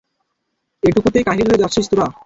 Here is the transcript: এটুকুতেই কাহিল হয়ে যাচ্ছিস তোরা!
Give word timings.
এটুকুতেই 0.83 1.23
কাহিল 1.27 1.47
হয়ে 1.49 1.61
যাচ্ছিস 1.63 1.85
তোরা! 1.91 2.07